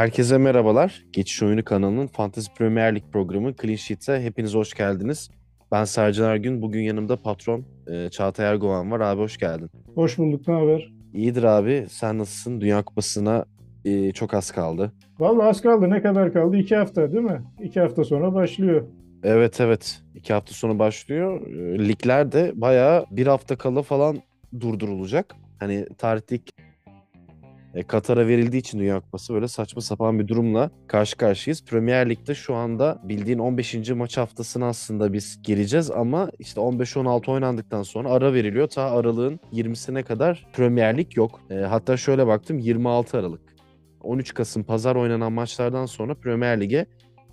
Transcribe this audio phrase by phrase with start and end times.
[0.00, 1.04] Herkese merhabalar.
[1.12, 5.30] Geçiş Oyunu kanalının Fantasy Premier Lig programı Clean Sheet'e hepiniz hoş geldiniz.
[5.72, 6.62] Ben Sercan Ergün.
[6.62, 9.00] Bugün yanımda patron e, Çağatay Ergoğan var.
[9.00, 9.70] Abi hoş geldin.
[9.94, 10.48] Hoş bulduk.
[10.48, 10.92] Ne haber?
[11.14, 11.86] İyidir abi.
[11.90, 12.60] Sen nasılsın?
[12.60, 13.44] Dünya Kupası'na
[13.84, 14.92] e, çok az kaldı.
[15.18, 15.90] Vallahi az kaldı.
[15.90, 16.56] Ne kadar kaldı?
[16.56, 17.42] İki hafta değil mi?
[17.62, 18.86] İki hafta sonra başlıyor.
[19.22, 20.02] Evet evet.
[20.14, 21.46] İki hafta sonra başlıyor.
[21.46, 24.18] E, ligler de bayağı bir hafta kala falan
[24.60, 25.34] durdurulacak.
[25.58, 26.38] Hani tarihte
[27.74, 31.64] e, Katar'a verildiği için Dünya Kupası böyle saçma sapan bir durumla karşı karşıyayız.
[31.64, 33.90] Premier Lig'de şu anda bildiğin 15.
[33.90, 38.68] maç haftasına aslında biz gireceğiz ama işte 15-16 oynandıktan sonra ara veriliyor.
[38.68, 41.40] Ta aralığın 20'sine kadar Premier Lig yok.
[41.50, 43.40] E, hatta şöyle baktım 26 Aralık.
[44.00, 46.86] 13 Kasım pazar oynanan maçlardan sonra Premier Lig'e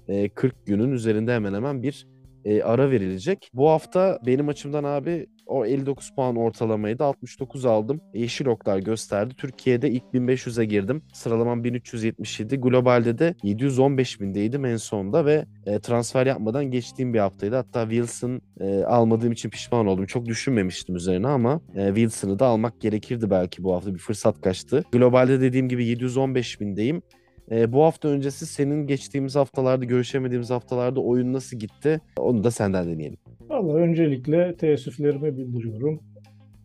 [0.07, 2.07] e, 40 günün üzerinde hemen hemen bir
[2.47, 3.49] e, ara verilecek.
[3.53, 8.01] Bu hafta benim açımdan abi o 59 puan ortalamayı da 69 aldım.
[8.13, 9.33] Yeşil oklar gösterdi.
[9.37, 11.01] Türkiye'de ilk 1500'e girdim.
[11.13, 12.57] Sıralamam 1377.
[12.57, 17.55] Globalde de 715 bindeydim en sonda ve e, transfer yapmadan geçtiğim bir haftaydı.
[17.55, 20.05] Hatta Wilson e, almadığım için pişman oldum.
[20.05, 23.93] Çok düşünmemiştim üzerine ama e, Wilson'ı da almak gerekirdi belki bu hafta.
[23.93, 24.83] Bir fırsat kaçtı.
[24.91, 27.01] Globalde dediğim gibi 715 bindeyim.
[27.51, 32.01] E, bu hafta öncesi senin geçtiğimiz haftalarda, görüşemediğimiz haftalarda oyun nasıl gitti?
[32.17, 33.17] Onu da senden deneyelim.
[33.49, 35.99] Valla öncelikle teessüflerimi bildiriyorum.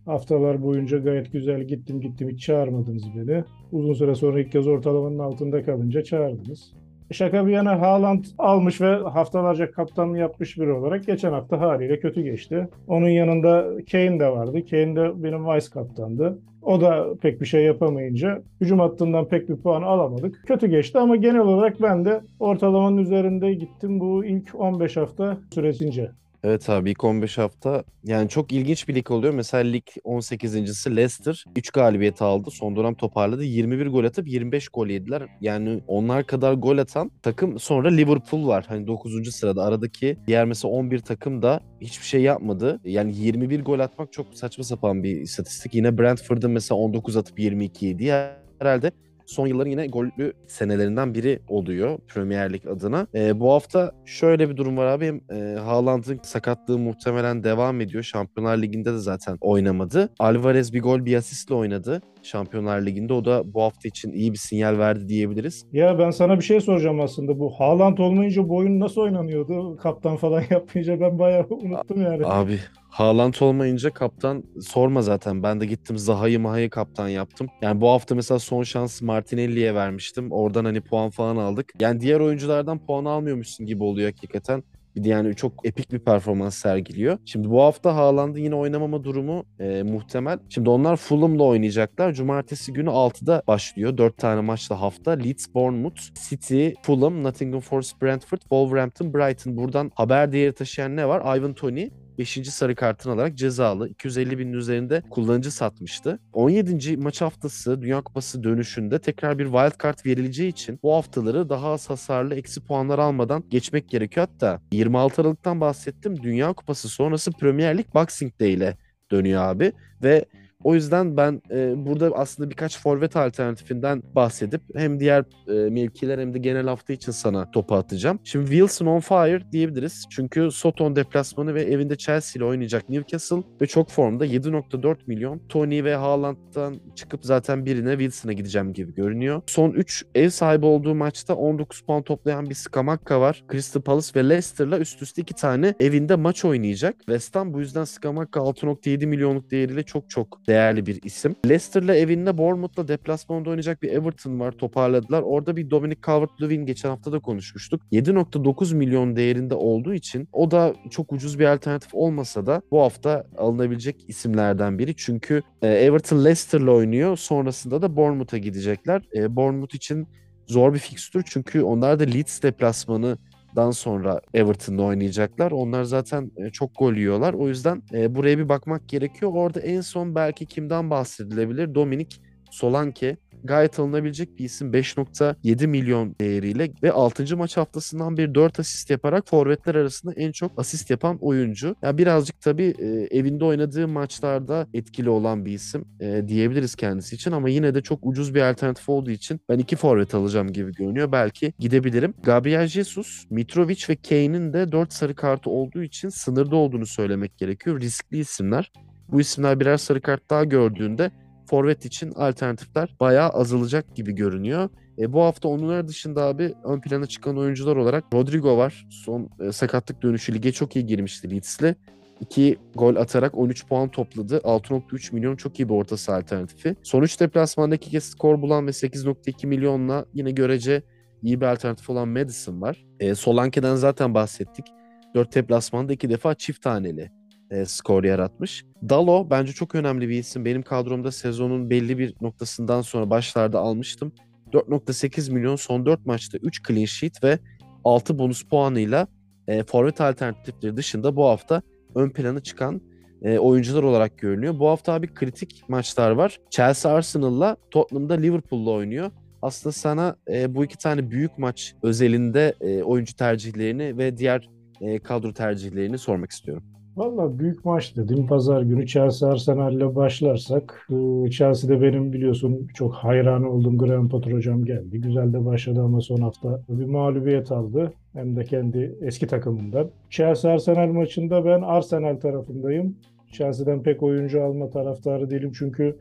[0.07, 3.45] Haftalar boyunca gayet güzel gittim gittim hiç çağırmadınız beni.
[3.73, 6.73] Uzun süre sonra ilk kez ortalamanın altında kalınca çağırdınız.
[7.13, 12.23] Şaka bir yana Haaland almış ve haftalarca kaptanlığı yapmış biri olarak geçen hafta haliyle kötü
[12.23, 12.69] geçti.
[12.87, 14.59] Onun yanında Kane de vardı.
[14.71, 16.39] Kane de benim vice kaptandı.
[16.63, 20.43] O da pek bir şey yapamayınca hücum hattından pek bir puan alamadık.
[20.47, 26.11] Kötü geçti ama genel olarak ben de ortalamanın üzerinde gittim bu ilk 15 hafta süresince.
[26.45, 29.35] Evet abi ilk 15 hafta yani çok ilginç bir lig oluyor.
[29.35, 32.51] Mesela lig 18.si Leicester 3 galibiyet aldı.
[32.51, 33.45] Son dönem toparladı.
[33.45, 35.23] 21 gol atıp 25 gol yediler.
[35.41, 38.65] Yani onlar kadar gol atan takım sonra Liverpool var.
[38.69, 39.35] Hani 9.
[39.35, 42.81] sırada aradaki diğer mesela 11 takım da hiçbir şey yapmadı.
[42.85, 45.75] Yani 21 gol atmak çok saçma sapan bir istatistik.
[45.75, 48.13] Yine Brentford'ın mesela 19 atıp 22 yedi.
[48.59, 48.93] Herhalde
[49.27, 53.07] son yılların yine gollü senelerinden biri oluyor Premier Lig adına.
[53.15, 55.07] E, bu hafta şöyle bir durum var abi.
[55.07, 58.03] Hem e, Haaland'ın sakatlığı muhtemelen devam ediyor.
[58.03, 60.09] Şampiyonlar Ligi'nde de zaten oynamadı.
[60.19, 62.03] Alvarez bir gol bir asistle oynadı.
[62.23, 63.13] Şampiyonlar Ligi'nde.
[63.13, 65.67] O da bu hafta için iyi bir sinyal verdi diyebiliriz.
[65.73, 67.39] Ya ben sana bir şey soracağım aslında.
[67.39, 69.77] Bu Haaland olmayınca bu oyun nasıl oynanıyordu?
[69.77, 72.27] Kaptan falan yapmayınca ben bayağı unuttum yani.
[72.27, 72.59] Abi
[72.93, 75.43] Haaland olmayınca kaptan sorma zaten.
[75.43, 77.47] Ben de gittim Zaha'yı Maha'yı kaptan yaptım.
[77.63, 80.33] Yani bu hafta mesela son şans Martinelli'ye vermiştim.
[80.33, 81.73] Oradan hani puan falan aldık.
[81.81, 84.65] Yani diğer oyunculardan puan almıyormuşsun gibi oluyor hakikaten.
[84.97, 87.19] Bir de yani çok epik bir performans sergiliyor.
[87.25, 90.39] Şimdi bu hafta Haaland'ın yine oynamama durumu e, muhtemel.
[90.49, 92.13] Şimdi onlar Fulham'la oynayacaklar.
[92.13, 93.99] Cumartesi günü 6'da başlıyor.
[93.99, 95.11] 4 tane maçla hafta.
[95.11, 99.57] Leeds, Bournemouth, City, Fulham, Nottingham Forest, Brentford, Wolverhampton, Brighton.
[99.57, 101.39] Buradan haber değeri taşıyan ne var?
[101.39, 102.49] Ivan Toney 5.
[102.49, 103.89] sarı kartını alarak cezalı.
[103.89, 106.19] 250 binin üzerinde kullanıcı satmıştı.
[106.33, 106.97] 17.
[106.97, 111.91] maç haftası Dünya Kupası dönüşünde tekrar bir wild card verileceği için bu haftaları daha az
[111.91, 114.27] hasarlı eksi puanlar almadan geçmek gerekiyor.
[114.31, 116.23] Hatta 26 Aralık'tan bahsettim.
[116.23, 118.77] Dünya Kupası sonrası Premier Lig Boxing Day ile
[119.11, 120.25] dönüyor abi ve
[120.65, 126.35] o yüzden ben e, burada aslında birkaç forvet alternatifinden bahsedip hem diğer e, mevkiler hem
[126.35, 128.19] de genel hafta için sana topu atacağım.
[128.25, 130.07] Şimdi Wilson on fire diyebiliriz.
[130.11, 135.41] Çünkü Soton deplasmanı ve evinde Chelsea ile oynayacak Newcastle ve çok formda 7.4 milyon.
[135.49, 139.43] Tony ve Haaland'dan çıkıp zaten birine Wilson'a gideceğim gibi görünüyor.
[139.47, 143.45] Son 3 ev sahibi olduğu maçta 19 puan toplayan bir Skamakka var.
[143.53, 146.95] Crystal Palace ve Leicester'la üst üste iki tane evinde maç oynayacak.
[146.99, 150.47] West Ham bu yüzden Skamakka 6.7 milyonluk değeriyle çok çok
[150.87, 151.37] bir isim.
[151.47, 154.53] Leicester'la evinde Bournemouth'la deplasmanda oynayacak bir Everton var.
[154.53, 155.23] Toparladılar.
[155.23, 157.83] Orada bir Dominic Calvert-Lewin geçen hafta da konuşmuştuk.
[157.93, 163.25] 7.9 milyon değerinde olduğu için o da çok ucuz bir alternatif olmasa da bu hafta
[163.39, 164.97] alınabilecek isimlerden biri.
[164.97, 167.17] Çünkü e, Everton Leicester'la oynuyor.
[167.17, 169.03] Sonrasında da Bournemouth'a gidecekler.
[169.15, 170.09] E, Bournemouth için
[170.47, 173.19] zor bir fikstür çünkü onlar da Leeds deplasmanı
[173.57, 175.53] dan sonra Everton'da oynayacaklar.
[175.53, 177.35] Onlar zaten e, çok gol yiyorlar.
[177.35, 179.33] O yüzden e, buraya bir bakmak gerekiyor.
[179.35, 181.75] Orada en son belki kimden bahsedilebilir?
[181.75, 182.21] Dominik
[182.51, 187.37] Solanke gayet alınabilecek bir isim 5.7 milyon değeriyle ve 6.
[187.37, 191.77] maç haftasından bir 4 asist yaparak forvetler arasında en çok asist yapan oyuncu.
[191.83, 197.33] Ya birazcık tabii e, evinde oynadığı maçlarda etkili olan bir isim e, diyebiliriz kendisi için
[197.33, 201.13] ama yine de çok ucuz bir alternatif olduğu için ben iki forvet alacağım gibi görünüyor.
[201.13, 202.15] Belki gidebilirim.
[202.23, 207.81] Gabriel Jesus, Mitrovic ve Kane'in de 4 sarı kartı olduğu için sınırda olduğunu söylemek gerekiyor.
[207.81, 208.73] Riskli isimler.
[209.09, 211.11] Bu isimler birer sarı kart daha gördüğünde
[211.53, 214.69] forvet için alternatifler bayağı azalacak gibi görünüyor.
[214.99, 218.87] E, bu hafta onlar dışında abi ön plana çıkan oyuncular olarak Rodrigo var.
[218.91, 221.75] Son e, sakatlık dönüşü lige çok iyi girmişti Leeds'le.
[222.21, 224.37] 2 gol atarak 13 puan topladı.
[224.37, 226.77] 6.3 milyon çok iyi bir orta saha alternatifi.
[226.83, 230.83] Son 3 deplasmanda 2 kez skor bulan ve 8.2 milyonla yine görece
[231.23, 232.85] iyi bir alternatif olan Madison var.
[233.01, 234.67] E, Solanke'den zaten bahsettik.
[235.15, 237.22] 4 deplasmanda 2 defa çift taneli
[237.53, 238.65] e, skor yaratmış.
[238.89, 240.45] Dalo bence çok önemli bir isim.
[240.45, 244.13] Benim kadromda sezonun belli bir noktasından sonra başlarda almıştım.
[244.53, 247.39] 4.8 milyon son 4 maçta 3 clean sheet ve
[247.85, 249.07] 6 bonus puanıyla
[249.49, 251.63] e, forvet alternatifleri dışında bu hafta
[251.95, 252.81] ön plana çıkan
[253.23, 254.59] e, oyuncular olarak görünüyor.
[254.59, 256.39] Bu hafta abi kritik maçlar var.
[256.51, 259.11] Chelsea Arsenal'la Tottenham'da Liverpool'la oynuyor.
[259.43, 264.51] Aslında sana e, bu iki tane büyük maç özelinde e, oyuncu tercihlerini ve diğer
[264.81, 266.72] e, kadro tercihlerini sormak istiyorum.
[266.97, 268.27] Valla büyük maç dedim.
[268.27, 270.87] Pazar günü Chelsea Arsenal'le başlarsak.
[270.91, 275.01] e, Chelsea'de benim biliyorsun çok hayran olduğum Graham Potter hocam geldi.
[275.01, 277.93] Güzel de başladı ama son hafta bir mağlubiyet aldı.
[278.13, 279.91] Hem de kendi eski takımından.
[280.11, 282.97] Chelsea Arsenal maçında ben Arsenal tarafındayım.
[283.33, 285.97] Chelsea'den pek oyuncu alma taraftarı değilim çünkü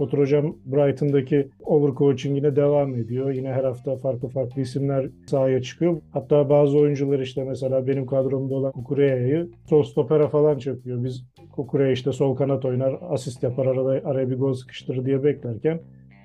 [0.00, 3.30] Potter hocam Brighton'daki overcoaching'ine devam ediyor.
[3.30, 6.00] Yine her hafta farklı farklı isimler sahaya çıkıyor.
[6.12, 11.04] Hatta bazı oyuncular işte mesela benim kadromda olan Kukureya'yı sol stopera falan çakıyor.
[11.04, 15.80] Biz Kukureya işte sol kanat oynar, asist yapar, arada, araya bir gol sıkıştırır diye beklerken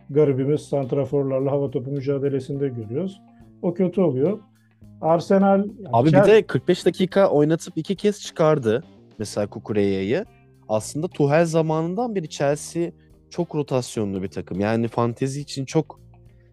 [0.09, 3.21] garibimiz santraforlarla hava topu mücadelesinde görüyoruz.
[3.61, 4.39] O kötü oluyor.
[5.01, 8.83] Arsenal yani Abi bir Chelsea- de 45 dakika oynatıp iki kez çıkardı.
[9.19, 10.25] Mesela Kukureya'yı.
[10.69, 12.91] Aslında Tuchel zamanından beri Chelsea
[13.35, 14.59] çok rotasyonlu bir takım.
[14.59, 15.99] Yani fantezi için çok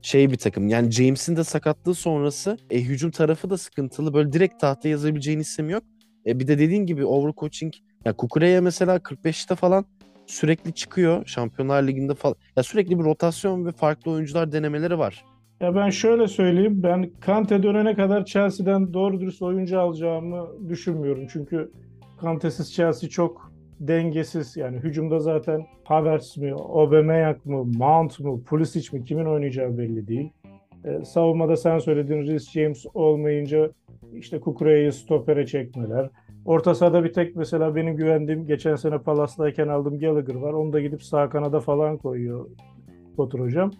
[0.02, 0.68] şey bir takım.
[0.68, 4.14] Yani James'in de sakatlığı sonrası e, hücum tarafı da sıkıntılı.
[4.14, 5.82] Böyle direkt tahta yazabileceğin isim yok.
[6.26, 7.74] E, bir de dediğin gibi overcoaching.
[8.04, 9.84] Ya Kukureya mesela 45'te falan
[10.26, 11.26] sürekli çıkıyor.
[11.26, 12.36] Şampiyonlar Ligi'nde falan.
[12.56, 15.24] Ya sürekli bir rotasyon ve farklı oyuncular denemeleri var.
[15.60, 16.82] Ya ben şöyle söyleyeyim.
[16.82, 21.26] Ben Kante dönene kadar Chelsea'den doğru dürüst oyuncu alacağımı düşünmüyorum.
[21.32, 21.72] Çünkü
[22.20, 23.51] Kante'siz Chelsea çok
[23.88, 24.56] dengesiz.
[24.56, 30.32] Yani hücumda zaten Havertz mi, Aubameyang mı, Mount mu, Pulisic mi kimin oynayacağı belli değil.
[30.84, 33.70] Ee, savunmada sen söylediğin Reece James olmayınca
[34.14, 36.10] işte Kukureya'yı stopere çekmeler.
[36.44, 40.52] Orta sahada bir tek mesela benim güvendiğim geçen sene Palas'tayken aldığım Gallagher var.
[40.52, 42.46] Onu da gidip sağ kanada falan koyuyor
[43.16, 43.70] Potter hocam.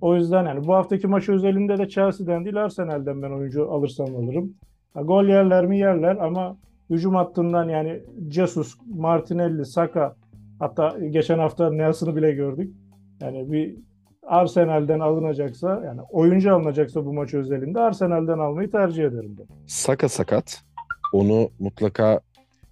[0.00, 4.54] O yüzden yani bu haftaki maç özelinde de Chelsea'den değil Arsenal'den ben oyuncu alırsam alırım.
[4.94, 6.56] Ha, gol yerler mi yerler ama
[6.90, 10.16] hücum hattından yani Jesus, Martinelli, Saka
[10.58, 12.74] hatta geçen hafta Nelson'ı bile gördük.
[13.20, 13.76] Yani bir
[14.22, 19.46] Arsenal'den alınacaksa yani oyuncu alınacaksa bu maç özelinde Arsenal'den almayı tercih ederim ben.
[19.66, 20.62] Saka sakat.
[21.12, 22.20] Onu mutlaka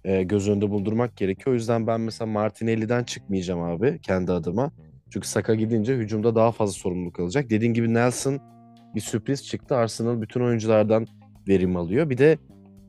[0.03, 1.51] e, göz önünde bulundurmak gerekiyor.
[1.51, 4.71] O yüzden ben mesela Martinelli'den çıkmayacağım abi kendi adıma.
[5.09, 7.49] Çünkü Saka gidince hücumda daha fazla sorumluluk alacak.
[7.49, 8.39] Dediğin gibi Nelson
[8.95, 9.75] bir sürpriz çıktı.
[9.75, 11.07] Arsenal bütün oyunculardan
[11.47, 12.09] verim alıyor.
[12.09, 12.37] Bir de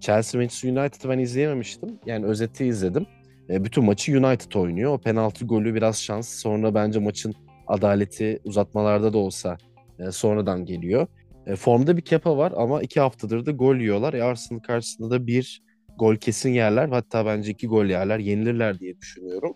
[0.01, 1.99] Chelsea Manchester United'ı ben izleyememiştim.
[2.07, 3.07] Yani özeti izledim.
[3.51, 4.93] E, bütün maçı United oynuyor.
[4.93, 6.29] O penaltı golü biraz şans.
[6.29, 7.35] Sonra bence maçın
[7.67, 9.59] adaleti uzatmalarda da olsa
[9.99, 11.07] e, sonradan geliyor.
[11.47, 14.15] E, formda bir kepa var ama iki haftadır da gol yiyorlar.
[14.15, 15.63] E, Arsenal karşısında da bir
[15.99, 16.89] gol kesin yerler.
[16.89, 18.19] Hatta bence iki gol yerler.
[18.19, 19.55] Yenilirler diye düşünüyorum.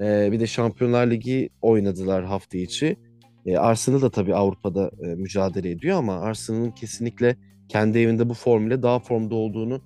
[0.00, 2.96] E, bir de Şampiyonlar Ligi oynadılar hafta içi.
[3.46, 7.36] E, Arsenal da tabii Avrupa'da e, mücadele ediyor ama Arsenal'ın kesinlikle
[7.68, 9.80] kendi evinde bu formüle daha formda olduğunu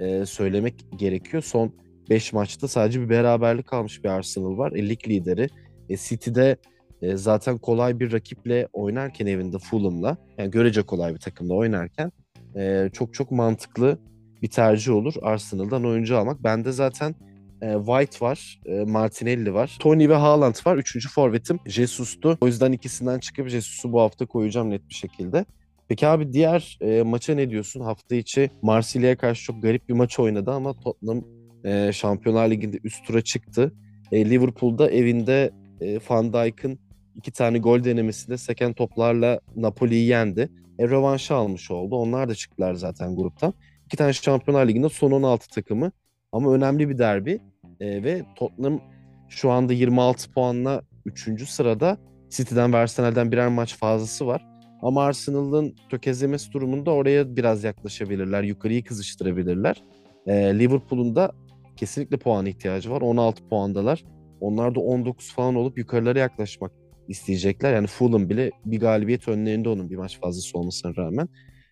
[0.00, 1.42] e, söylemek gerekiyor.
[1.42, 1.72] Son
[2.10, 4.72] 5 maçta sadece bir beraberlik kalmış bir Arsenal var.
[4.72, 5.48] E, lig lideri.
[5.88, 6.56] E, City'de
[7.02, 12.12] e, zaten kolay bir rakiple oynarken evinde Fulham'la yani görece kolay bir takımla oynarken
[12.56, 13.98] e, çok çok mantıklı
[14.42, 16.44] bir tercih olur Arsenal'dan oyuncu almak.
[16.44, 17.14] Bende zaten
[17.62, 20.76] e, White var, e, Martinelli var, Tony ve Haaland var.
[20.76, 22.38] Üçüncü forvetim Jesus'tu.
[22.40, 25.44] O yüzden ikisinden çıkıp Jesus'u bu hafta koyacağım net bir şekilde.
[25.88, 27.80] Peki abi diğer e, maça ne diyorsun?
[27.80, 31.24] Hafta içi Marsilya'ya karşı çok garip bir maç oynadı ama Tottenham
[31.64, 33.72] e, Şampiyonlar Ligi'nde üst tura çıktı.
[34.12, 36.78] E, Liverpool'da evinde e, Van Dijk'ın
[37.14, 40.48] iki tane gol denemesinde seken toplarla Napoli'yi yendi.
[40.78, 41.96] E, rövanşı almış oldu.
[41.96, 43.54] Onlar da çıktılar zaten gruptan.
[43.86, 45.92] İki tane Şampiyonlar Ligi'nde son 16 takımı.
[46.32, 47.40] Ama önemli bir derbi.
[47.80, 48.80] E, ve Tottenham
[49.28, 51.48] şu anda 26 puanla 3.
[51.48, 51.98] sırada.
[52.30, 54.57] City'den ve Arsenal'den birer maç fazlası var.
[54.82, 58.42] Ama Arsenal'ın tökezlemesi durumunda oraya biraz yaklaşabilirler.
[58.42, 59.82] Yukarıyı kızıştırabilirler.
[60.26, 61.32] E, Liverpool'un da
[61.76, 63.00] kesinlikle puan ihtiyacı var.
[63.00, 64.04] 16 puandalar.
[64.40, 66.72] Onlar da 19 falan olup yukarılara yaklaşmak
[67.08, 67.74] isteyecekler.
[67.74, 71.28] Yani Fulham bile bir galibiyet önlerinde onun bir maç fazlası olmasına rağmen.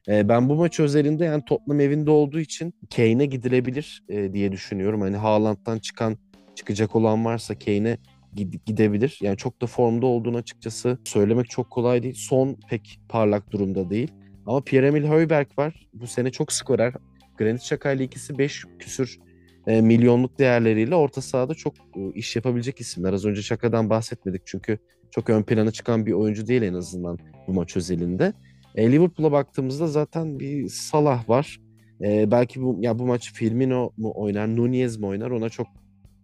[0.08, 5.00] E, ben bu maç özelinde yani Tottenham evinde olduğu için Kane'e gidilebilir e, diye düşünüyorum.
[5.00, 6.18] Hani Haaland'dan çıkan
[6.54, 7.98] çıkacak olan varsa Kane'e
[8.66, 9.18] gidebilir.
[9.22, 12.14] Yani çok da formda olduğunu açıkçası söylemek çok kolay değil.
[12.14, 14.12] Son pek parlak durumda değil.
[14.46, 15.88] Ama Pierre-Emil Højbjerg var.
[15.94, 16.94] Bu sene çok skorer.
[17.38, 19.18] Granit Xhaka ile ikisi 5 küsür
[19.66, 23.12] e, milyonluk değerleriyle orta sahada çok e, iş yapabilecek isimler.
[23.12, 24.78] Az önce Xhaka'dan bahsetmedik çünkü
[25.10, 28.32] çok ön plana çıkan bir oyuncu değil en azından bu maç özelinde.
[28.74, 31.60] E, Liverpool'a baktığımızda zaten bir Salah var.
[32.00, 35.66] E, belki bu ya bu maç Firmino mu oynar, Nunez mi oynar ona çok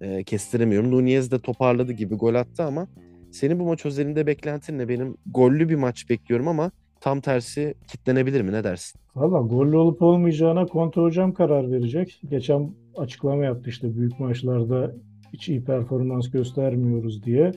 [0.03, 0.91] e, kestiremiyorum.
[0.91, 2.87] Nunez de toparladı gibi gol attı ama
[3.31, 4.89] senin bu maç özelinde beklentin ne?
[4.89, 8.53] Benim gollü bir maç bekliyorum ama tam tersi kitlenebilir mi?
[8.53, 9.01] Ne dersin?
[9.17, 12.21] Valla gollü olup olmayacağına Conte hocam karar verecek.
[12.31, 14.95] Geçen açıklama yaptı işte büyük maçlarda
[15.33, 17.53] hiç iyi performans göstermiyoruz diye.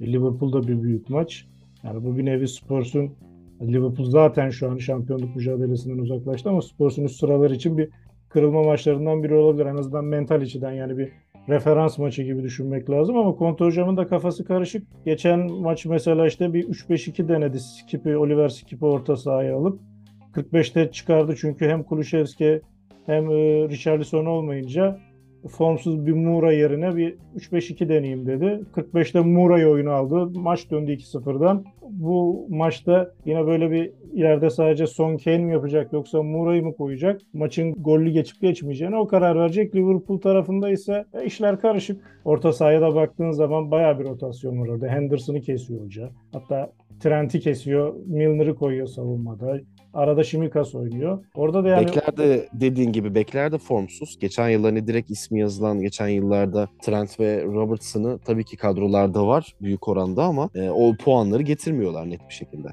[0.00, 1.46] Liverpool'da bir büyük maç.
[1.82, 3.10] Yani bu bir nevi Spurs'un
[3.62, 7.88] Liverpool zaten şu an şampiyonluk mücadelesinden uzaklaştı ama Spurs'un üst sıralar için bir
[8.28, 9.66] kırılma maçlarından biri olabilir.
[9.66, 11.12] En azından mental açıdan yani bir
[11.48, 14.86] referans maçı gibi düşünmek lazım ama Conte hocamın da kafası karışık.
[15.04, 17.60] Geçen maç mesela işte bir 3-5-2 denedi.
[17.60, 19.80] Skip'i, Oliver Skip'i orta sahaya alıp
[20.34, 22.60] 45'te çıkardı çünkü hem Kulüşevski
[23.06, 24.98] hem e, Richarlison olmayınca
[25.48, 28.60] formsuz bir Moura yerine bir 3-5-2 deneyeyim dedi.
[28.76, 30.40] 45'te Moura'yı oyuna aldı.
[30.40, 31.64] Maç döndü 2-0'dan.
[31.90, 37.20] Bu maçta yine böyle bir ileride sadece Son Kane mi yapacak yoksa Moura'yı mı koyacak?
[37.32, 39.74] Maçın gollü geçip geçmeyeceğine o karar verecek.
[39.74, 42.20] Liverpool tarafında ise e, işler karışık.
[42.24, 44.86] Orta sahaya da baktığın zaman baya bir rotasyon var orada.
[44.86, 46.10] Henderson'ı kesiyor hoca.
[46.32, 47.94] Hatta Trent'i kesiyor.
[48.06, 49.60] Milner'ı koyuyor savunmada.
[49.94, 51.24] Arada Şimikas oynuyor.
[51.34, 54.18] Orada da yani Bekler de dediğin gibi Bekler de formsuz.
[54.18, 59.54] Geçen yıl hani direkt ismi yazılan geçen yıllarda Trent ve Robertson'ı tabii ki kadrolarda var
[59.62, 62.68] büyük oranda ama e, o puanları getirmiyorlar net bir şekilde.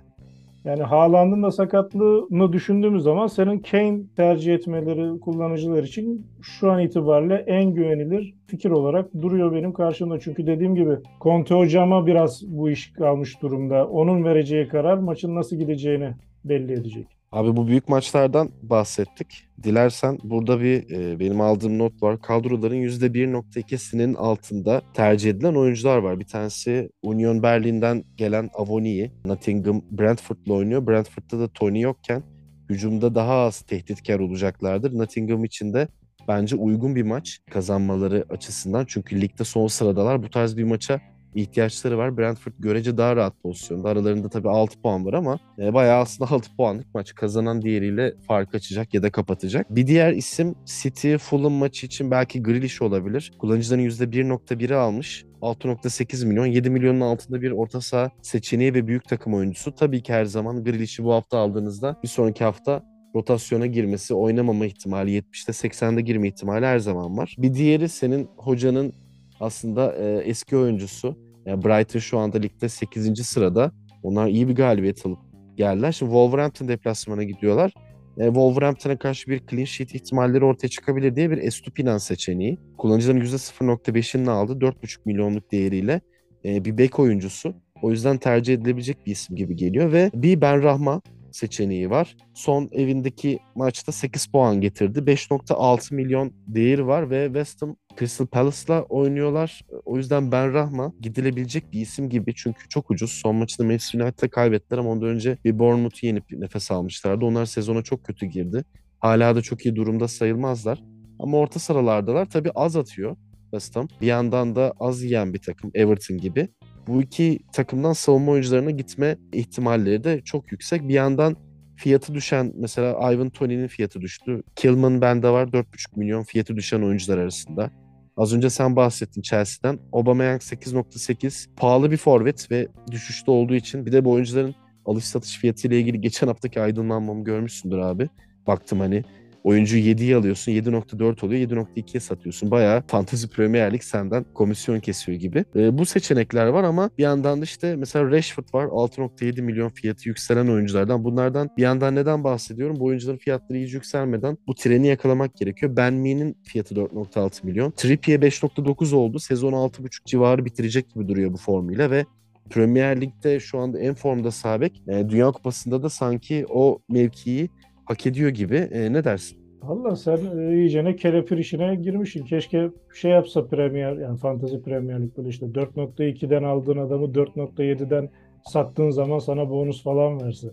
[0.65, 7.36] Yani Haaland'ın da sakatlığını düşündüğümüz zaman senin Kane tercih etmeleri kullanıcılar için şu an itibariyle
[7.48, 10.19] en güvenilir fikir olarak duruyor benim karşımda.
[10.19, 13.88] Çünkü dediğim gibi Conte hocama biraz bu iş kalmış durumda.
[13.88, 16.13] Onun vereceği karar maçın nasıl gideceğini
[16.49, 17.07] belli edecek.
[17.31, 19.47] Abi bu büyük maçlardan bahsettik.
[19.63, 22.21] Dilersen burada bir e, benim aldığım not var.
[22.21, 26.19] Kadroların %1.2'sinin altında tercih edilen oyuncular var.
[26.19, 29.11] Bir tanesi Union Berlin'den gelen Avoni'yi.
[29.25, 30.87] Nottingham Brentford'la oynuyor.
[30.87, 32.23] Brentford'da da Tony yokken
[32.69, 34.97] hücumda daha az tehditkar olacaklardır.
[34.97, 35.87] Nottingham için de
[36.27, 38.85] bence uygun bir maç kazanmaları açısından.
[38.87, 40.23] Çünkü ligde son sıradalar.
[40.23, 41.01] Bu tarz bir maça
[41.35, 42.17] ihtiyaçları var.
[42.17, 43.89] Brentford görece daha rahat pozisyonda.
[43.89, 47.15] Aralarında tabii 6 puan var ama e, bayağı aslında 6 puanlık maç.
[47.15, 49.75] Kazanan diğeriyle fark açacak ya da kapatacak.
[49.75, 53.31] Bir diğer isim City Fulham maçı için belki Grealish olabilir.
[53.39, 55.25] Kullanıcıların %1.1'i almış.
[55.41, 59.75] 6.8 milyon, 7 milyonun altında bir orta saha seçeneği ve büyük takım oyuncusu.
[59.75, 62.83] Tabii ki her zaman Grealish'i bu hafta aldığınızda bir sonraki hafta
[63.15, 67.35] rotasyona girmesi, oynamama ihtimali 70'te 80'de girme ihtimali her zaman var.
[67.37, 68.93] Bir diğeri senin hocanın
[69.39, 71.17] aslında e, eski oyuncusu.
[71.45, 73.27] Yani Brighton şu anda ligde 8.
[73.27, 73.71] sırada.
[74.03, 75.19] Onlar iyi bir galibiyet alıp
[75.55, 75.91] geldiler.
[75.91, 77.73] Şimdi Wolverhampton deplasmana gidiyorlar.
[78.17, 82.57] E, Wolverhampton'a karşı bir clean sheet ihtimalleri ortaya çıkabilir diye bir Estupinan seçeneği.
[82.77, 84.53] Kullanıcıların %0.5'ini aldı.
[84.53, 86.01] 4.5 milyonluk değeriyle
[86.45, 87.55] e, bir bek oyuncusu.
[87.81, 91.01] O yüzden tercih edilebilecek bir isim gibi geliyor ve bir Ben Rahma
[91.35, 92.17] seçeneği var.
[92.33, 94.99] Son evindeki maçta 8 puan getirdi.
[94.99, 99.61] 5.6 milyon değeri var ve West Ham Crystal Palace'la oynuyorlar.
[99.85, 103.11] O yüzden Ben Rahma gidilebilecek bir isim gibi çünkü çok ucuz.
[103.11, 107.25] Son maçında Manchester United'da kaybettiler ama ondan önce bir Bournemouth'u yenip nefes almışlardı.
[107.25, 108.63] Onlar sezona çok kötü girdi.
[108.99, 110.83] Hala da çok iyi durumda sayılmazlar.
[111.19, 112.25] Ama orta sıralardalar.
[112.25, 113.87] Tabii az atıyor West Ham.
[114.01, 116.49] Bir yandan da az yiyen bir takım Everton gibi
[116.87, 120.87] bu iki takımdan savunma oyuncularına gitme ihtimalleri de çok yüksek.
[120.87, 121.35] Bir yandan
[121.75, 124.43] fiyatı düşen mesela Ivan Tony'nin fiyatı düştü.
[124.55, 125.63] Kilman bende var 4,5
[125.95, 127.71] milyon fiyatı düşen oyuncular arasında.
[128.17, 129.79] Az önce sen bahsettin Chelsea'den.
[129.93, 135.37] Aubameyang 8.8 pahalı bir forvet ve düşüşte olduğu için bir de bu oyuncuların alış satış
[135.37, 138.09] fiyatı ile ilgili geçen haftaki aydınlanmamı görmüşsündür abi.
[138.47, 139.03] Baktım hani
[139.45, 142.51] Oyuncuyu 7'ye alıyorsun 7.4 oluyor 7.2'ye satıyorsun.
[142.51, 145.45] Bayağı Fantasy Premier Lig senden komisyon kesiyor gibi.
[145.55, 150.09] E, bu seçenekler var ama bir yandan da işte mesela Rashford var 6.7 milyon fiyatı
[150.09, 151.03] yükselen oyunculardan.
[151.03, 152.79] Bunlardan bir yandan neden bahsediyorum?
[152.79, 155.75] Bu oyuncuların fiyatları iyice yükselmeden bu treni yakalamak gerekiyor.
[155.75, 157.71] Ben Mee'nin fiyatı 4.6 milyon.
[157.71, 159.19] Trippier 5.9 oldu.
[159.19, 162.05] Sezon 6.5 civarı bitirecek gibi duruyor bu formuyla ve
[162.49, 164.83] Premier Lig'de şu anda en formda sabek.
[164.87, 167.49] E, Dünya Kupası'nda da sanki o mevkiyi
[167.85, 168.55] hak ediyor gibi.
[168.55, 169.37] E, ne dersin?
[169.63, 172.25] Valla sen e, iyicene kelepir işine girmişsin.
[172.25, 178.09] Keşke şey yapsa Premier yani Fantasy Premier Lig böyle işte 4.2'den aldığın adamı 4.7'den
[178.45, 180.47] sattığın zaman sana bonus falan verse.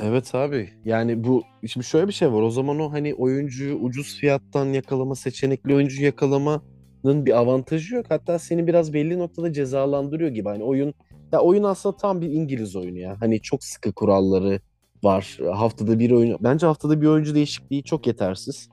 [0.00, 0.68] Evet abi.
[0.84, 2.42] Yani bu şimdi şöyle bir şey var.
[2.42, 6.62] O zaman o hani oyuncuyu ucuz fiyattan yakalama, seçenekli oyuncu yakalama
[7.04, 8.06] bir avantajı yok.
[8.08, 10.48] Hatta seni biraz belli noktada cezalandırıyor gibi.
[10.48, 10.94] Hani oyun
[11.32, 13.16] ya oyun aslında tam bir İngiliz oyunu ya.
[13.20, 14.60] Hani çok sıkı kuralları
[15.04, 15.38] var.
[15.52, 16.38] Haftada bir oyun.
[16.40, 18.68] Bence haftada bir oyuncu değişikliği çok yetersiz.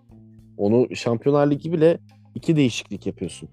[0.57, 1.97] Onu Şampiyonlar Ligi bile
[2.35, 3.49] iki değişiklik yapıyorsun.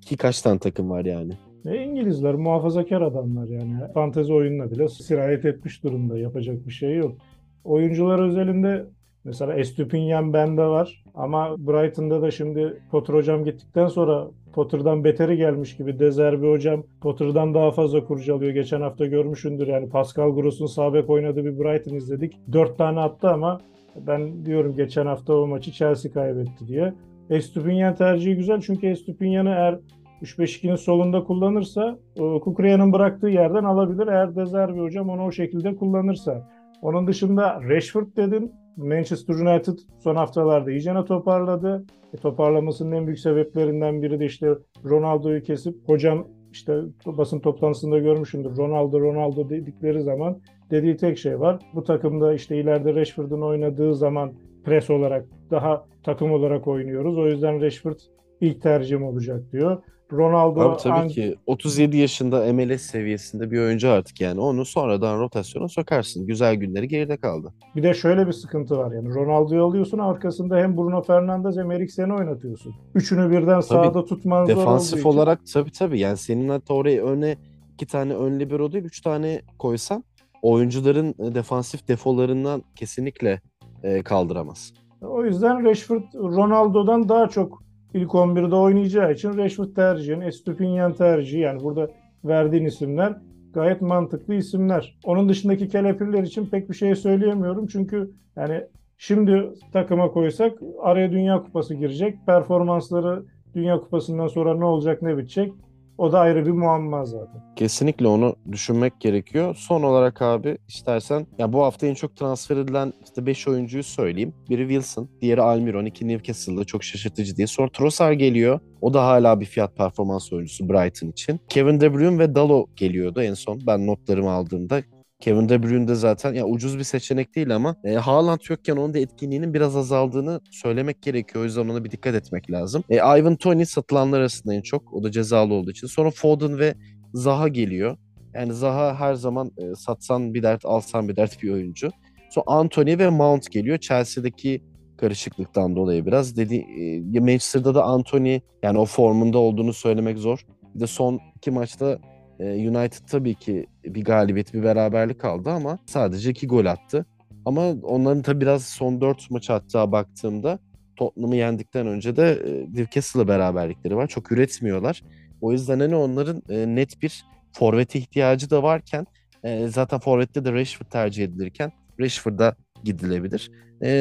[0.00, 1.32] Ki kaç tane takım var yani.
[1.66, 3.92] E, İngilizler muhafazakar adamlar yani.
[3.94, 6.18] Fantezi oyununa bile sirayet etmiş durumda.
[6.18, 7.18] Yapacak bir şey yok.
[7.64, 8.86] Oyuncular özelinde
[9.24, 11.04] mesela Estupinyan bende var.
[11.14, 15.98] Ama Brighton'da da şimdi Potter hocam gittikten sonra Potter'dan beteri gelmiş gibi.
[15.98, 18.52] Dezerbi hocam Potter'dan daha fazla kurcalıyor.
[18.52, 22.38] Geçen hafta görmüşündür yani Pascal Gross'un sağ bek oynadığı bir Brighton izledik.
[22.52, 23.60] Dört tane attı ama
[24.06, 26.94] ben diyorum geçen hafta o maçı Chelsea kaybetti diye.
[27.30, 29.78] Estupinyan tercihi güzel çünkü Estupinyan'ı eğer
[30.22, 34.06] 3-5-2'nin solunda kullanırsa Kukreya'nın bıraktığı yerden alabilir.
[34.06, 36.48] Eğer Dezerbi hocam onu o şekilde kullanırsa.
[36.82, 38.52] Onun dışında Rashford dedin.
[38.76, 41.84] Manchester United son haftalarda iyicene toparladı.
[42.14, 44.54] E, toparlamasının en büyük sebeplerinden biri de işte
[44.84, 48.56] Ronaldo'yu kesip hocam işte basın toplantısında görmüşümdür.
[48.56, 50.38] Ronaldo Ronaldo dedikleri zaman
[50.70, 51.58] dediği tek şey var.
[51.74, 54.32] Bu takımda işte ileride Rashford'un oynadığı zaman
[54.64, 57.18] pres olarak daha takım olarak oynuyoruz.
[57.18, 57.98] O yüzden Rashford
[58.46, 59.82] ilk tercihim olacak diyor.
[60.12, 61.08] Ronaldo Abi tabii an...
[61.08, 66.26] ki 37 yaşında MLS seviyesinde bir oyuncu artık yani onu sonradan rotasyona sokarsın.
[66.26, 67.54] Güzel günleri geride kaldı.
[67.76, 72.14] Bir de şöyle bir sıkıntı var yani Ronaldo'yu alıyorsun arkasında hem Bruno Fernandes hem Eriksen'i
[72.14, 72.74] oynatıyorsun.
[72.94, 77.36] Üçünü birden tabii, sahada tutman zor Defansif olarak tabii tabii yani senin hatta oraya öne
[77.74, 80.04] iki tane ön libero değil üç tane koysan
[80.42, 83.40] oyuncuların e, defansif defolarından kesinlikle
[83.82, 84.72] e, kaldıramaz.
[85.00, 87.63] O yüzden Rashford Ronaldo'dan daha çok
[87.94, 91.90] ilk 11'de oynayacağı için Rashford tercihin, Estupinyan tercihi yani burada
[92.24, 93.16] verdiğin isimler
[93.54, 94.98] gayet mantıklı isimler.
[95.04, 97.66] Onun dışındaki kelepirler için pek bir şey söyleyemiyorum.
[97.66, 98.60] Çünkü yani
[98.98, 102.18] şimdi takıma koysak araya Dünya Kupası girecek.
[102.26, 103.22] Performansları
[103.54, 105.52] Dünya Kupası'ndan sonra ne olacak ne bitecek
[105.98, 107.42] o da ayrı bir muamma zaten.
[107.56, 109.54] Kesinlikle onu düşünmek gerekiyor.
[109.58, 114.34] Son olarak abi istersen ya bu hafta en çok transfer edilen işte 5 oyuncuyu söyleyeyim.
[114.50, 117.46] Biri Wilson, diğeri Almiron, iki Newcastle'da çok şaşırtıcı diye.
[117.46, 118.60] Sonra Trossard geliyor.
[118.80, 121.40] O da hala bir fiyat performans oyuncusu Brighton için.
[121.48, 124.82] Kevin De Bruyne ve Dalo geliyordu en son ben notlarımı aldığımda.
[125.20, 128.94] Kevin De Bruyne de zaten ya ucuz bir seçenek değil ama e, Haaland yokken onun
[128.94, 131.42] da etkinliğinin biraz azaldığını söylemek gerekiyor.
[131.42, 132.84] O yüzden ona bir dikkat etmek lazım.
[132.90, 134.94] E, Ivan Tony satılanlar arasında en çok.
[134.94, 135.86] O da cezalı olduğu için.
[135.86, 136.74] Sonra Foden ve
[137.14, 137.96] Zaha geliyor.
[138.34, 141.90] Yani Zaha her zaman e, satsan bir dert, alsan bir dert bir oyuncu.
[142.30, 143.78] Sonra Anthony ve Mount geliyor.
[143.78, 144.62] Chelsea'deki
[144.96, 146.36] karışıklıktan dolayı biraz.
[146.36, 146.66] Dedi,
[147.14, 150.46] e, Manchester'da da Anthony yani o formunda olduğunu söylemek zor.
[150.74, 151.98] Bir de son iki maçta
[152.40, 157.06] United tabii ki bir galibiyet, bir beraberlik kaldı ama sadece iki gol attı.
[157.44, 160.58] Ama onların tabii biraz son dört maç hatta baktığımda
[160.96, 164.06] Tottenham'ı yendikten önce de e, Newcastle'la beraberlikleri var.
[164.06, 165.02] Çok üretmiyorlar.
[165.40, 169.06] O yüzden hani onların e, net bir forvet ihtiyacı da varken
[169.44, 173.50] e, zaten forvette de Rashford tercih edilirken Rashford'a gidilebilir.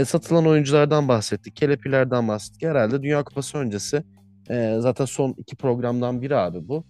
[0.06, 1.56] satılan oyunculardan bahsettik.
[1.56, 2.63] Kelepilerden bahsettik.
[2.63, 4.04] Herhalde Dünya Kupası öncesi
[4.80, 6.84] zaten son iki programdan biri abi bu.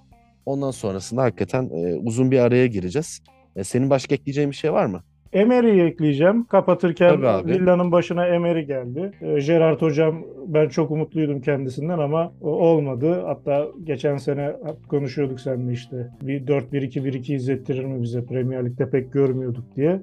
[0.45, 3.23] Ondan sonrasında hakikaten e, uzun bir araya gireceğiz.
[3.55, 5.03] E, senin başka ekleyeceğin bir şey var mı?
[5.33, 6.45] Emery'i ekleyeceğim.
[6.45, 9.11] Kapatırken villanın başına Emery geldi.
[9.21, 13.23] E, Gerard hocam ben çok umutluydum kendisinden ama olmadı.
[13.25, 14.55] Hatta geçen sene
[14.89, 16.09] konuşuyorduk seninle işte.
[16.21, 20.01] Bir 4-1-2-1-2 izlettirir mi bize Premier Lig'de pek görmüyorduk diye.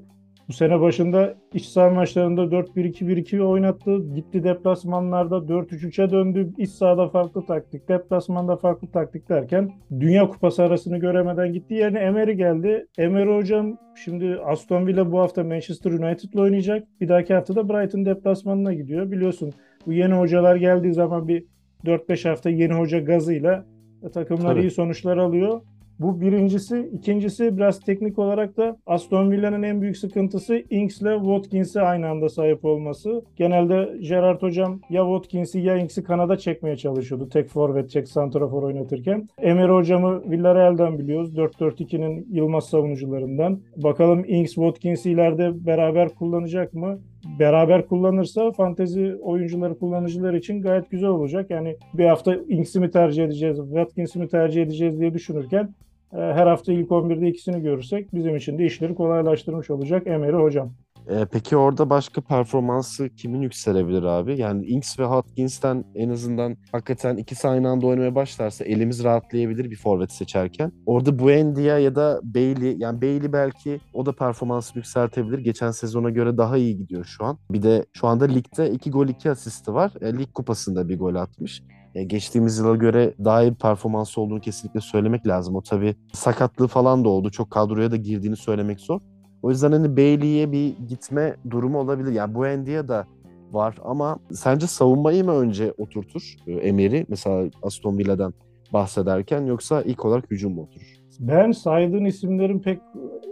[0.50, 4.14] Bu sene başında iç saha maçlarında 4-1-2-1-2 oynattı.
[4.14, 6.52] Gitti deplasmanlarda 4-3-3'e döndü.
[6.58, 11.74] İç sahada farklı taktik, deplasmanda farklı taktik derken Dünya Kupası arasını göremeden gitti.
[11.74, 12.86] Yerine Emery geldi.
[12.98, 16.88] Emery hocam şimdi Aston Villa bu hafta Manchester United'la oynayacak.
[17.00, 19.10] Bir dahaki hafta da Brighton deplasmanına gidiyor.
[19.10, 19.52] Biliyorsun
[19.86, 21.44] bu yeni hocalar geldiği zaman bir
[21.84, 23.66] 4-5 hafta yeni hoca gazıyla
[24.14, 24.60] takımlar Tabii.
[24.60, 25.60] iyi sonuçlar alıyor.
[26.00, 26.90] Bu birincisi.
[26.92, 32.28] ikincisi biraz teknik olarak da Aston Villa'nın en büyük sıkıntısı Ings ile Watkins'e aynı anda
[32.28, 33.22] sahip olması.
[33.36, 37.28] Genelde Gerard hocam ya Watkins'i ya Ings'i kanada çekmeye çalışıyordu.
[37.28, 39.28] Tek forvet, tek santrafor oynatırken.
[39.38, 41.36] Emery hocamı Villarreal'den biliyoruz.
[41.36, 43.60] 4-4-2'nin Yılmaz savunucularından.
[43.76, 46.98] Bakalım Ings, Watkins ileride beraber kullanacak mı?
[47.38, 51.50] beraber kullanırsa fantezi oyuncuları kullanıcılar için gayet güzel olacak.
[51.50, 55.74] Yani bir hafta Inks'i mi tercih edeceğiz, Watkins'i mi tercih edeceğiz diye düşünürken
[56.12, 60.72] her hafta ilk 11'de ikisini görürsek bizim için de işleri kolaylaştırmış olacak Emery hocam.
[61.08, 64.40] E, peki orada başka performansı kimin yükselebilir abi?
[64.40, 69.76] Yani Inks ve Hotkins'ten en azından hakikaten ikisi aynı anda oynamaya başlarsa elimiz rahatlayabilir bir
[69.76, 70.72] forvet seçerken.
[70.86, 75.38] Orada Buendia ya da Bailey yani Bailey belki o da performansı yükseltebilir.
[75.38, 77.38] Geçen sezona göre daha iyi gidiyor şu an.
[77.50, 79.92] Bir de şu anda ligde 2 gol 2 asisti var.
[80.00, 81.62] E, lig kupasında bir gol atmış.
[81.94, 85.56] E, geçtiğimiz yıla göre daha iyi bir performansı olduğunu kesinlikle söylemek lazım.
[85.56, 87.30] O tabii sakatlığı falan da oldu.
[87.30, 89.00] Çok kadroya da girdiğini söylemek zor.
[89.42, 92.12] O yüzden hani Bailey'e bir gitme durumu olabilir.
[92.12, 93.06] Yani bu Endia da
[93.52, 98.34] var ama sence savunmayı mı önce oturtur e, Emery mesela Aston Villa'dan
[98.72, 101.00] bahsederken yoksa ilk olarak hücum mu oturur?
[101.20, 102.78] Ben saydığın isimlerin pek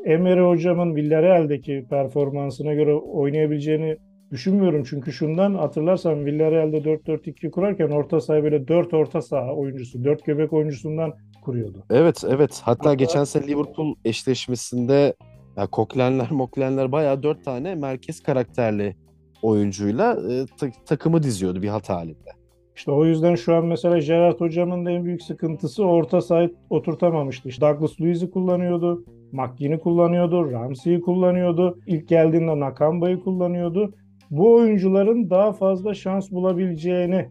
[0.04, 3.96] Emery hocamın Villarreal'deki performansına göre oynayabileceğini
[4.30, 4.84] düşünmüyorum.
[4.84, 10.52] Çünkü şundan hatırlarsan Villarreal'de 4-4-2 kurarken orta saha böyle 4 orta saha oyuncusu, 4 göbek
[10.52, 11.12] oyuncusundan
[11.44, 11.84] kuruyordu.
[11.90, 12.60] Evet evet.
[12.64, 15.14] Hatta Hatta- geçen sene Liverpool eşleşmesinde
[15.56, 18.96] ya Koklenler, Moklenler bayağı dört tane merkez karakterli
[19.42, 22.30] oyuncuyla e, ta- takımı diziyordu bir hat halinde.
[22.76, 27.48] İşte o yüzden şu an mesela Gerard hocamın da en büyük sıkıntısı orta sahayı oturtamamıştı.
[27.48, 33.94] İşte Douglas Luiz'i kullanıyordu, McGinn'i kullanıyordu, Ramsey'i kullanıyordu, ilk geldiğinde Nakamba'yı kullanıyordu.
[34.30, 37.28] Bu oyuncuların daha fazla şans bulabileceğini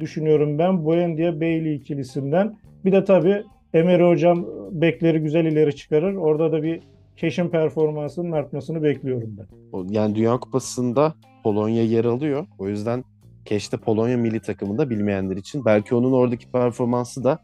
[0.00, 2.56] düşünüyorum ben Buendia Bailey ikilisinden.
[2.84, 3.42] Bir de tabii
[3.74, 6.14] Emery hocam bekleri güzel ileri çıkarır.
[6.14, 6.80] Orada da bir
[7.16, 9.46] Keş'in performansının artmasını bekliyorum ben.
[9.88, 12.46] Yani Dünya Kupası'nda Polonya yer alıyor.
[12.58, 13.04] O yüzden
[13.44, 17.38] Keş'te Polonya milli takımında bilmeyenler için belki onun oradaki performansı da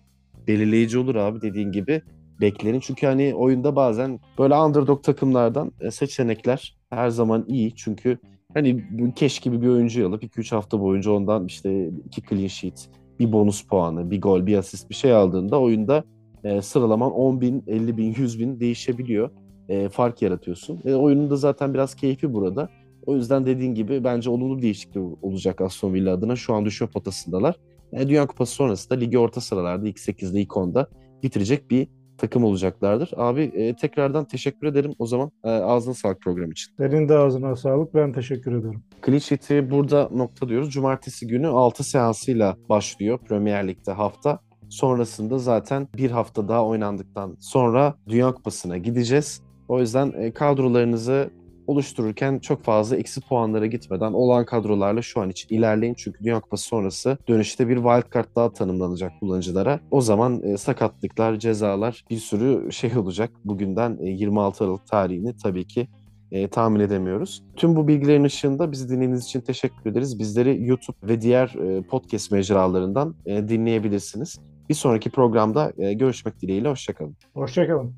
[0.46, 2.02] belirleyici olur abi dediğin gibi
[2.40, 2.80] beklerin.
[2.80, 7.74] Çünkü hani oyunda bazen böyle underdog takımlardan e, seçenekler her zaman iyi.
[7.74, 8.18] Çünkü
[8.54, 8.84] hani
[9.16, 13.62] Keş gibi bir oyuncu alıp 2-3 hafta boyunca ondan işte 2 clean sheet, bir bonus
[13.66, 16.04] puanı, bir gol, bir asist bir şey aldığında oyunda
[16.44, 19.30] e, sıralaman 10 bin, 50 bin, 100 bin değişebiliyor.
[19.68, 20.80] E, fark yaratıyorsun.
[20.84, 22.68] E, oyunun da zaten biraz keyfi burada.
[23.06, 26.36] O yüzden dediğin gibi bence olumlu değişiklik olacak Aston Villa adına.
[26.36, 27.56] Şu an düşme potasındalar.
[27.92, 30.86] E, Dünya Kupası sonrasında ligi orta sıralarda ilk 8'de ilk 10'da
[31.22, 31.88] bitirecek bir
[32.20, 33.10] takım olacaklardır.
[33.16, 36.72] Abi e, tekrardan teşekkür ederim o zaman e, ağzına sağlık program için.
[36.78, 37.94] Senin de ağzına sağlık.
[37.94, 38.82] Ben teşekkür ederim.
[39.20, 40.70] Sheet'i burada nokta diyoruz.
[40.70, 44.38] Cumartesi günü 6 seansıyla başlıyor Premier Lig'de hafta.
[44.68, 49.42] Sonrasında zaten bir hafta daha oynandıktan sonra Dünya Kupası'na gideceğiz.
[49.68, 51.30] O yüzden e, kadrolarınızı
[51.70, 55.94] oluştururken çok fazla eksi puanlara gitmeden olan kadrolarla şu an için ilerleyin.
[55.94, 59.80] Çünkü Dünya Kupası sonrası dönüşte bir wildcard daha tanımlanacak kullanıcılara.
[59.90, 63.30] O zaman e, sakatlıklar, cezalar bir sürü şey olacak.
[63.44, 65.88] Bugünden e, 26 Aralık tarihini tabii ki
[66.32, 67.42] e, tahmin edemiyoruz.
[67.56, 70.18] Tüm bu bilgilerin ışığında bizi dinlediğiniz için teşekkür ederiz.
[70.18, 74.40] Bizleri YouTube ve diğer e, podcast mecralarından e, dinleyebilirsiniz.
[74.68, 76.68] Bir sonraki programda e, görüşmek dileğiyle.
[76.68, 77.16] Hoşçakalın.
[77.34, 77.94] Hoşçakalın.